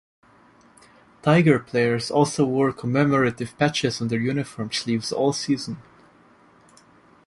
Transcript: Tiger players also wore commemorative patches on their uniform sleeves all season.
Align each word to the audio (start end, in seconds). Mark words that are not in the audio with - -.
Tiger 1.21 1.59
players 1.59 2.09
also 2.09 2.43
wore 2.43 2.73
commemorative 2.73 3.55
patches 3.59 4.01
on 4.01 4.07
their 4.07 4.17
uniform 4.19 4.71
sleeves 4.71 5.11
all 5.11 5.31
season. 5.31 5.77